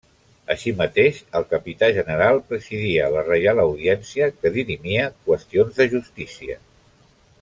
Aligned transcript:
Així 0.53 0.71
mateix 0.77 1.19
el 1.39 1.43
capità 1.51 1.89
general 1.97 2.41
presidia 2.53 3.11
la 3.17 3.25
Reial 3.27 3.61
Audiència, 3.65 4.31
que 4.39 4.53
dirimia 4.57 5.05
qüestions 5.29 5.79
de 5.83 5.89
justícia. 5.93 6.59